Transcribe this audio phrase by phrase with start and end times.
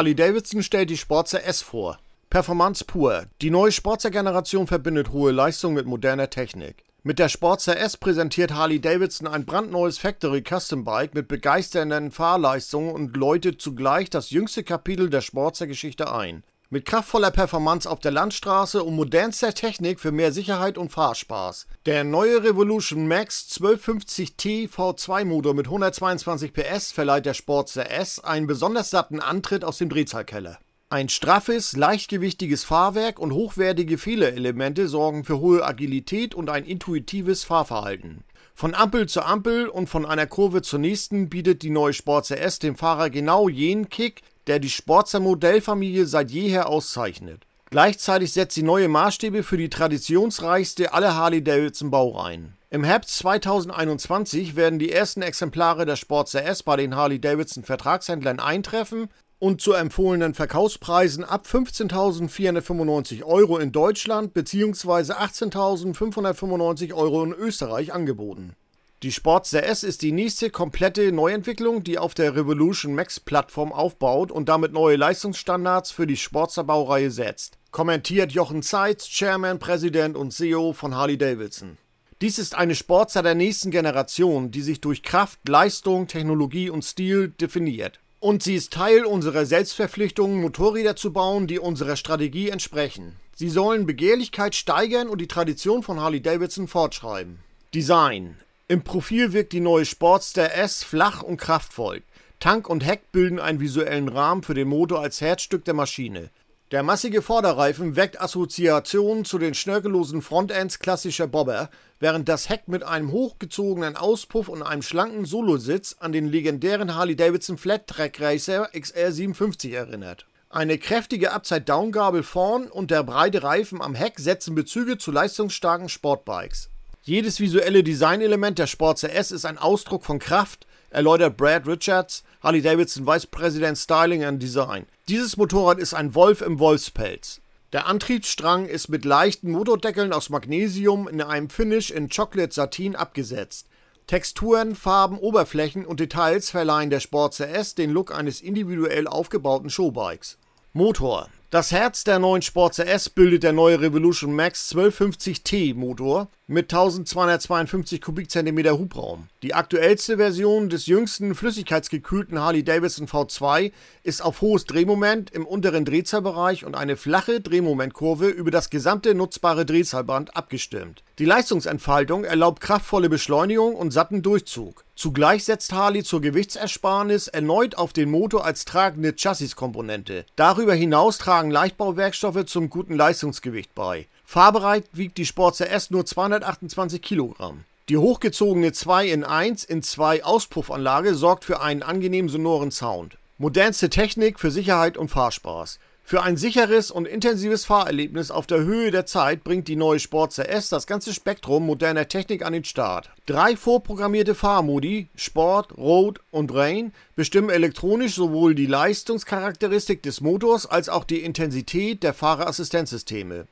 [0.00, 1.98] Harley-Davidson stellt die Sportster S vor.
[2.30, 3.26] Performance pur.
[3.42, 6.84] Die neue Sportster-Generation verbindet hohe Leistung mit moderner Technik.
[7.02, 13.14] Mit der Sportster S präsentiert Harley-Davidson ein brandneues Factory Custom Bike mit begeisternden Fahrleistungen und
[13.14, 16.44] läutet zugleich das jüngste Kapitel der Sportster-Geschichte ein.
[16.72, 21.66] Mit kraftvoller Performance auf der Landstraße und modernster Technik für mehr Sicherheit und Fahrspaß.
[21.84, 28.46] Der neue Revolution Max 1250T V2 Motor mit 122 PS verleiht der Sportster S einen
[28.46, 30.60] besonders satten Antritt aus dem Drehzahlkeller.
[30.90, 38.22] Ein straffes, leichtgewichtiges Fahrwerk und hochwertige Fehlerelemente sorgen für hohe Agilität und ein intuitives Fahrverhalten.
[38.60, 42.58] Von Ampel zu Ampel und von einer Kurve zur nächsten bietet die neue Sportster S
[42.58, 47.46] dem Fahrer genau jenen Kick, der die Sportster Modellfamilie seit jeher auszeichnet.
[47.70, 52.52] Gleichzeitig setzt sie neue Maßstäbe für die traditionsreichste aller Harley-Davidson-Baureihen.
[52.68, 59.08] Im Herbst 2021 werden die ersten Exemplare der Sportster S bei den Harley-Davidson-Vertragshändlern eintreffen
[59.40, 65.14] und zu empfohlenen Verkaufspreisen ab 15.495 Euro in Deutschland bzw.
[65.14, 68.54] 18.595 Euro in Österreich angeboten.
[69.02, 74.30] Die Sportster S ist die nächste komplette Neuentwicklung, die auf der Revolution Max Plattform aufbaut
[74.30, 77.56] und damit neue Leistungsstandards für die Sportster Baureihe setzt.
[77.70, 81.78] Kommentiert Jochen Zeitz, Chairman, Präsident und CEO von Harley Davidson.
[82.20, 87.28] Dies ist eine Sportster der nächsten Generation, die sich durch Kraft, Leistung, Technologie und Stil
[87.40, 88.00] definiert.
[88.18, 93.16] Und sie ist Teil unserer Selbstverpflichtung, Motorräder zu bauen, die unserer Strategie entsprechen.
[93.34, 97.38] Sie sollen Begehrlichkeit steigern und die Tradition von Harley Davidson fortschreiben.
[97.72, 98.36] Design
[98.70, 102.04] im Profil wirkt die neue Sportster S flach und kraftvoll.
[102.38, 106.30] Tank und Heck bilden einen visuellen Rahmen für den Motor als Herzstück der Maschine.
[106.70, 111.68] Der massige Vorderreifen weckt Assoziationen zu den schnörkellosen Frontends klassischer Bobber,
[111.98, 117.58] während das Heck mit einem hochgezogenen Auspuff und einem schlanken Solositz an den legendären Harley-Davidson
[117.58, 120.26] Flat Track Racer XR57 erinnert.
[120.48, 126.69] Eine kräftige Upside-Down-Gabel vorn und der breite Reifen am Heck setzen Bezüge zu leistungsstarken Sportbikes.
[127.02, 133.06] Jedes visuelle Designelement der Sportster S ist ein Ausdruck von Kraft, erläutert Brad Richards, Harley-Davidson
[133.06, 134.84] Vice President Styling and Design.
[135.08, 137.40] Dieses Motorrad ist ein Wolf im Wolfspelz.
[137.72, 143.68] Der Antriebsstrang ist mit leichten Motordeckeln aus Magnesium in einem Finish in Chocolate Satin abgesetzt.
[144.06, 150.36] Texturen, Farben, Oberflächen und Details verleihen der Sportster S den Look eines individuell aufgebauten Showbikes.
[150.74, 156.72] Motor das Herz der neuen Sportster S bildet der neue Revolution Max 1250T Motor mit
[156.72, 159.28] 1252 Kubikzentimeter Hubraum.
[159.42, 163.72] Die aktuellste Version des jüngsten flüssigkeitsgekühlten Harley-Davidson V2
[164.04, 169.64] ist auf hohes Drehmoment im unteren Drehzahlbereich und eine flache Drehmomentkurve über das gesamte nutzbare
[169.64, 171.02] Drehzahlband abgestimmt.
[171.18, 174.84] Die Leistungsentfaltung erlaubt kraftvolle Beschleunigung und satten Durchzug.
[174.96, 180.26] Zugleich setzt Harley zur Gewichtsersparnis erneut auf den Motor als tragende Chassiskomponente.
[180.36, 184.08] Darüber hinaus tragen Leichtbauwerkstoffe zum guten Leistungsgewicht bei.
[184.24, 187.62] Fahrbereit wiegt die Sportster S nur 228 Kilogramm.
[187.88, 193.16] Die hochgezogene 2 in 1 in 2 Auspuffanlage sorgt für einen angenehmen sonoren Sound.
[193.38, 195.78] Modernste Technik für Sicherheit und Fahrspaß.
[196.10, 200.48] Für ein sicheres und intensives Fahrerlebnis auf der Höhe der Zeit bringt die neue Sportster
[200.48, 203.10] S das ganze Spektrum moderner Technik an den Start.
[203.26, 210.88] Drei vorprogrammierte Fahrmodi, Sport, Road und Rain, bestimmen elektronisch sowohl die Leistungscharakteristik des Motors als
[210.88, 213.46] auch die Intensität der Fahrerassistenzsysteme.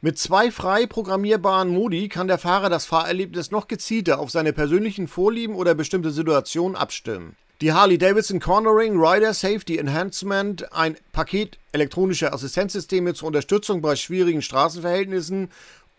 [0.00, 5.06] Mit zwei frei programmierbaren Modi kann der Fahrer das Fahrerlebnis noch gezielter auf seine persönlichen
[5.06, 7.36] Vorlieben oder bestimmte Situationen abstimmen.
[7.60, 15.50] Die Harley-Davidson Cornering Rider Safety Enhancement, ein Paket elektronischer Assistenzsysteme zur Unterstützung bei schwierigen Straßenverhältnissen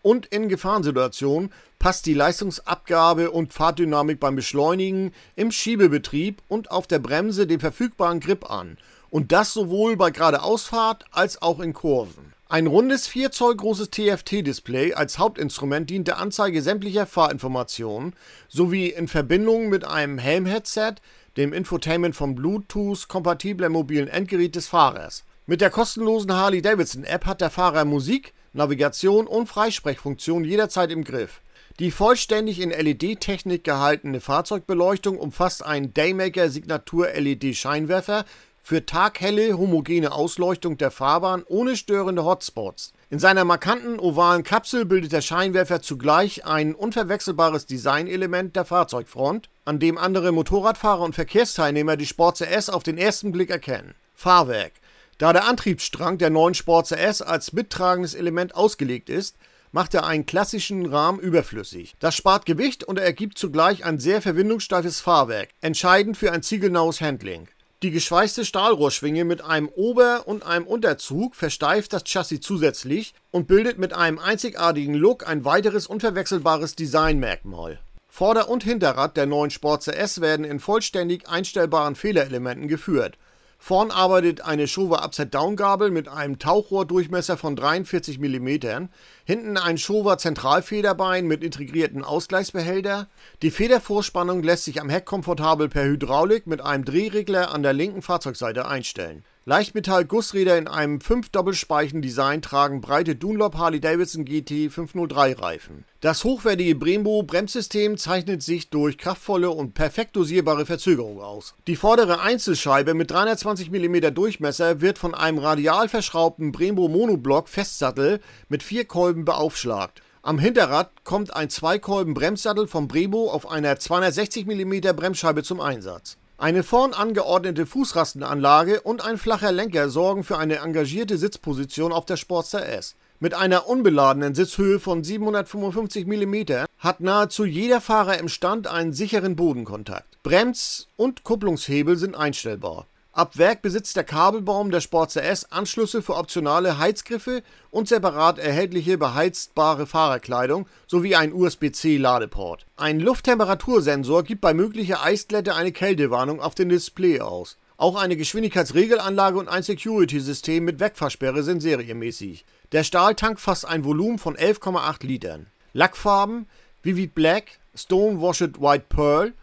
[0.02, 6.98] und in Gefahrensituationen, passt die Leistungsabgabe und Fahrdynamik beim Beschleunigen, im Schiebebetrieb und auf der
[6.98, 8.76] Bremse den verfügbaren Grip an.
[9.10, 12.32] Und das sowohl bei Geradeausfahrt als auch in Kurven.
[12.48, 18.14] Ein rundes 4 Zoll großes TFT-Display als Hauptinstrument dient der Anzeige sämtlicher Fahrinformationen
[18.48, 20.96] sowie in Verbindung mit einem Helm-Headset
[21.36, 25.24] dem Infotainment vom Bluetooth-kompatiblen mobilen Endgerät des Fahrers.
[25.46, 31.40] Mit der kostenlosen Harley-Davidson-App hat der Fahrer Musik, Navigation und Freisprechfunktion jederzeit im Griff.
[31.78, 38.26] Die vollständig in LED-Technik gehaltene Fahrzeugbeleuchtung umfasst einen Daymaker Signatur LED-Scheinwerfer
[38.62, 42.92] für taghelle homogene Ausleuchtung der Fahrbahn ohne störende Hotspots.
[43.10, 49.78] In seiner markanten ovalen Kapsel bildet der Scheinwerfer zugleich ein unverwechselbares Designelement der Fahrzeugfront, an
[49.78, 53.94] dem andere Motorradfahrer und Verkehrsteilnehmer die Sportster S auf den ersten Blick erkennen.
[54.14, 54.72] Fahrwerk
[55.18, 59.36] Da der Antriebsstrang der neuen Sportster S als mittragendes Element ausgelegt ist,
[59.72, 61.94] macht er einen klassischen Rahmen überflüssig.
[61.98, 67.48] Das spart Gewicht und ergibt zugleich ein sehr verwindungssteifes Fahrwerk, entscheidend für ein ziegelnaues Handling.
[67.82, 73.78] Die geschweißte Stahlrohrschwinge mit einem Ober- und einem Unterzug versteift das Chassis zusätzlich und bildet
[73.78, 77.80] mit einem einzigartigen Look ein weiteres unverwechselbares Designmerkmal.
[78.14, 83.16] Vorder- und Hinterrad der neuen Sportster S werden in vollständig einstellbaren Federelementen geführt.
[83.58, 88.88] Vorn arbeitet eine Showa Upside-Down-Gabel mit einem Tauchrohrdurchmesser von 43 mm,
[89.24, 93.08] hinten ein Showa Zentralfederbein mit integrierten Ausgleichsbehälter.
[93.40, 98.02] Die Federvorspannung lässt sich am Heck komfortabel per Hydraulik mit einem Drehregler an der linken
[98.02, 105.84] Fahrzeugseite einstellen Leichtmetall-Gussräder in einem 5-Doppelspeichen-Design tragen breite Dunlop Harley-Davidson GT 503-Reifen.
[106.00, 111.56] Das hochwertige Brembo-Bremssystem zeichnet sich durch kraftvolle und perfekt dosierbare Verzögerung aus.
[111.66, 118.20] Die vordere Einzelscheibe mit 320 mm Durchmesser wird von einem radial verschraubten Brembo Monoblock Festsattel
[118.48, 120.02] mit vier Kolben beaufschlagt.
[120.22, 126.64] Am Hinterrad kommt ein Zweikolben-Bremssattel vom Brembo auf einer 260 mm Bremsscheibe zum Einsatz eine
[126.64, 132.66] vorn angeordnete Fußrastenanlage und ein flacher Lenker sorgen für eine engagierte Sitzposition auf der Sportster
[132.66, 132.96] S.
[133.20, 139.36] Mit einer unbeladenen Sitzhöhe von 755 mm hat nahezu jeder Fahrer im Stand einen sicheren
[139.36, 140.18] Bodenkontakt.
[140.24, 146.16] Brems- und Kupplungshebel sind einstellbar Ab Werk besitzt der Kabelbaum der Sportster S Anschlüsse für
[146.16, 152.64] optionale Heizgriffe und separat erhältliche beheizbare Fahrerkleidung sowie ein USB-C-Ladeport.
[152.76, 157.58] Ein Lufttemperatursensor gibt bei möglicher Eisglätte eine Kältewarnung auf dem Display aus.
[157.76, 162.46] Auch eine Geschwindigkeitsregelanlage und ein Security-System mit Wegfahrsperre sind serienmäßig.
[162.72, 165.48] Der Stahltank fasst ein Volumen von 11,8 Litern.
[165.74, 166.46] Lackfarben
[166.82, 169.34] Vivid Black, Stone Washed White Pearl,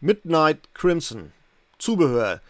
[0.00, 1.32] Midnight Crimson.
[1.78, 2.40] Zubehör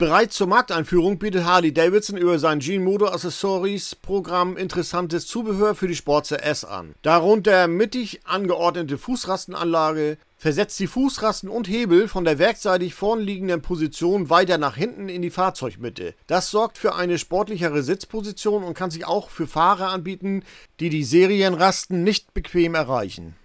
[0.00, 5.94] Bereits zur Markteinführung bietet Harley-Davidson über sein Gene Motor Accessories Programm interessantes Zubehör für die
[5.94, 6.94] Sportster S an.
[7.02, 14.56] Darunter mittig angeordnete Fußrastenanlage, versetzt die Fußrasten und Hebel von der werkseitig vornliegenden Position weiter
[14.56, 16.14] nach hinten in die Fahrzeugmitte.
[16.26, 20.44] Das sorgt für eine sportlichere Sitzposition und kann sich auch für Fahrer anbieten,
[20.80, 23.36] die die Serienrasten nicht bequem erreichen.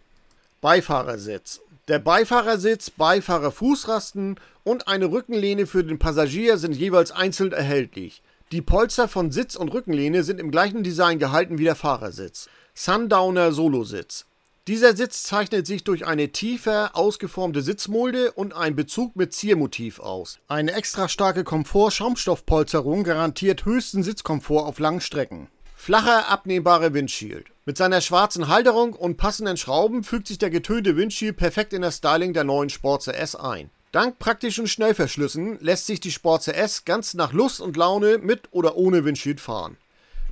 [0.61, 8.23] Beifahrersitz der Beifahrersitz, Beifahrerfußrasten und eine Rückenlehne für den Passagier sind jeweils einzeln erhältlich.
[8.51, 12.49] Die Polster von Sitz und Rückenlehne sind im gleichen Design gehalten wie der Fahrersitz.
[12.73, 14.25] Sundowner Solositz.
[14.67, 20.39] Dieser Sitz zeichnet sich durch eine tiefer ausgeformte Sitzmulde und einen Bezug mit Ziermotiv aus.
[20.47, 25.49] Eine extra starke Komfort-Schaumstoffpolsterung garantiert höchsten Sitzkomfort auf langen Strecken.
[25.75, 27.54] Flacher, abnehmbarer Windshield.
[27.67, 31.97] Mit seiner schwarzen Halterung und passenden Schrauben fügt sich der getönte Windshield perfekt in das
[31.97, 33.71] Styling der neuen Sportster S ein.
[33.91, 38.77] Dank praktischen Schnellverschlüssen lässt sich die Sportster S ganz nach Lust und Laune mit oder
[38.77, 39.77] ohne Windshield fahren.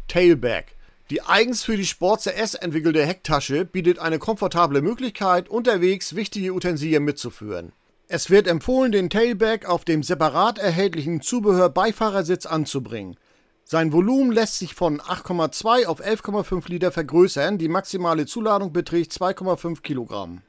[0.07, 0.75] Tailback.
[1.09, 7.03] Die eigens für die Sportster S entwickelte Hecktasche bietet eine komfortable Möglichkeit, unterwegs wichtige Utensilien
[7.03, 7.71] mitzuführen.
[8.07, 13.17] Es wird empfohlen, den Tailback auf dem separat erhältlichen Zubehör Beifahrersitz anzubringen.
[13.65, 19.81] Sein Volumen lässt sich von 8,2 auf 11,5 Liter vergrößern, die maximale Zuladung beträgt 2,5
[19.81, 20.41] Kilogramm.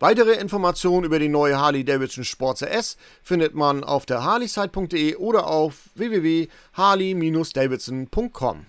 [0.00, 5.74] Weitere Informationen über die neue Harley-Davidson Sportster S findet man auf der harleyside.de oder auf
[5.94, 8.66] www.harley-davidson.com.